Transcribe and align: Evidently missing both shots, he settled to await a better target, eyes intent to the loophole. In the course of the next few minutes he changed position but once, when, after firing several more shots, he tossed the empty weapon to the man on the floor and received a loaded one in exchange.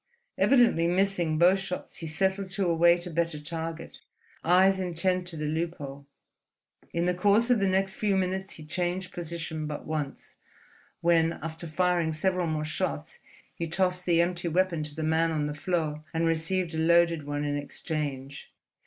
Evidently 0.39 0.87
missing 0.87 1.37
both 1.37 1.59
shots, 1.59 1.97
he 1.97 2.07
settled 2.07 2.49
to 2.49 2.65
await 2.67 3.05
a 3.05 3.11
better 3.11 3.39
target, 3.39 3.99
eyes 4.43 4.79
intent 4.79 5.27
to 5.27 5.37
the 5.37 5.45
loophole. 5.45 6.07
In 6.91 7.05
the 7.05 7.13
course 7.13 7.51
of 7.51 7.59
the 7.59 7.67
next 7.67 7.97
few 7.97 8.17
minutes 8.17 8.53
he 8.55 8.65
changed 8.65 9.13
position 9.13 9.67
but 9.67 9.85
once, 9.85 10.33
when, 11.01 11.33
after 11.43 11.67
firing 11.67 12.13
several 12.13 12.47
more 12.47 12.65
shots, 12.65 13.19
he 13.53 13.67
tossed 13.67 14.05
the 14.07 14.21
empty 14.21 14.47
weapon 14.47 14.81
to 14.81 14.95
the 14.95 15.03
man 15.03 15.29
on 15.29 15.45
the 15.45 15.53
floor 15.53 16.03
and 16.15 16.25
received 16.25 16.73
a 16.73 16.79
loaded 16.79 17.27
one 17.27 17.45
in 17.45 17.55
exchange. 17.55 18.51